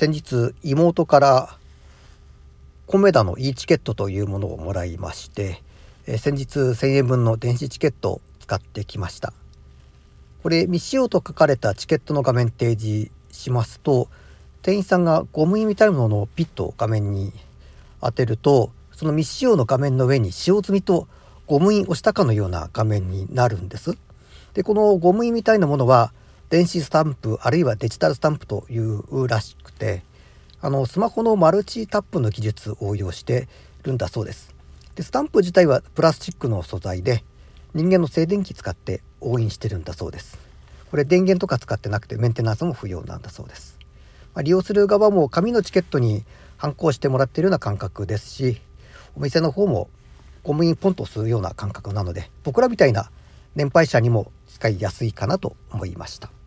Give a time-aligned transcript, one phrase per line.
[0.00, 1.58] 先日妹から
[2.86, 5.62] コメダの e チケットというものをもらいまして、
[6.06, 9.34] え先日1000円分の電子チケットを使ってきました。
[10.42, 14.08] これ未使用と書かれたチケットの画面提示しますと
[14.62, 17.34] 店員さんがゴム印みたいなものをピッと画面に
[18.00, 21.08] 当てるとその未使用の画面の上に使用済みと
[21.46, 23.98] ゴム印をしたかのような画面になるんです。
[24.54, 26.14] でこのゴム印みたいなものは
[26.50, 30.02] 電子スタンプあるいはデジタルスタンプというらしくて
[30.60, 33.48] あのスマホのマルチタップの技術を応用して
[33.84, 34.54] るんだそうです。
[34.94, 37.24] でスタンプ自体はプラスチックの素材で
[37.72, 40.50] 人間の静電気使って押印してるんだそうです。
[40.90, 43.78] これ電源とか使ってなくてメンテナンスも不要なんだそうです、
[44.34, 46.24] まあ、利用する側も紙のチケットに
[46.56, 48.60] 反抗してもらっているような感覚ですし
[49.16, 49.88] お店の方も
[50.42, 53.10] ゴム印ポンとするような感覚なので僕らみたいな
[53.54, 56.39] 年配者にも使いやすいかなと思いました。